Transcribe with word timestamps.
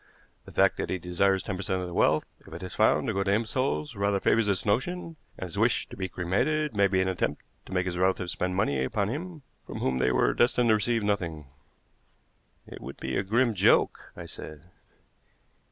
The 0.45 0.51
fact 0.51 0.77
that 0.77 0.89
he 0.89 0.97
desires 0.97 1.43
ten 1.43 1.55
per 1.57 1.61
cent. 1.61 1.79
of 1.81 1.87
the 1.87 1.93
wealth, 1.93 2.25
if 2.39 2.51
it 2.51 2.63
is 2.63 2.73
found, 2.73 3.05
to 3.05 3.13
go 3.13 3.23
to 3.23 3.31
imbeciles 3.31 3.95
rather 3.95 4.19
favors 4.19 4.47
this 4.47 4.65
notion; 4.65 5.15
and 5.37 5.47
his 5.47 5.59
wish 5.59 5.87
to 5.89 5.95
be 5.95 6.09
cremated 6.09 6.75
may 6.75 6.87
be 6.87 7.01
an 7.01 7.07
attempt 7.07 7.43
to 7.67 7.71
make 7.71 7.85
his 7.85 7.99
relatives 7.99 8.31
spend 8.31 8.55
money 8.55 8.83
upon 8.83 9.09
him 9.09 9.43
from 9.67 9.77
whom 9.77 9.99
they 9.99 10.11
were 10.11 10.33
destined 10.33 10.69
to 10.69 10.73
receive 10.73 11.03
nothing." 11.03 11.45
"It 12.65 12.81
would 12.81 12.97
be 12.97 13.15
a 13.15 13.21
grim 13.21 13.53
joke," 13.53 14.11
I 14.17 14.25
said. 14.25 14.71